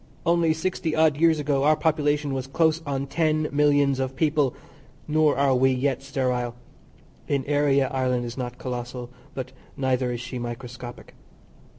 Only 0.25 0.51
sixty 0.51 0.95
odd 0.95 1.15
years 1.17 1.37
ago 1.37 1.63
our 1.63 1.75
population 1.75 2.33
was 2.33 2.47
close 2.47 2.81
on 2.87 3.05
ten 3.05 3.47
millions 3.51 3.99
of 3.99 4.15
people, 4.15 4.55
nor 5.07 5.37
are 5.37 5.53
we 5.53 5.69
yet 5.69 6.01
sterile; 6.01 6.55
in 7.27 7.45
area 7.45 7.87
Ireland 7.87 8.25
is 8.25 8.35
not 8.35 8.57
collossal, 8.57 9.11
but 9.35 9.51
neither 9.77 10.11
is 10.11 10.19
she 10.19 10.39
microscopic. 10.39 11.13